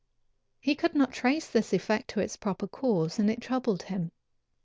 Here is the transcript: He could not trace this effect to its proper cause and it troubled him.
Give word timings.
He 0.59 0.73
could 0.73 0.95
not 0.95 1.11
trace 1.11 1.47
this 1.47 1.73
effect 1.73 2.09
to 2.09 2.19
its 2.19 2.35
proper 2.35 2.65
cause 2.65 3.19
and 3.19 3.29
it 3.29 3.39
troubled 3.39 3.83
him. 3.83 4.09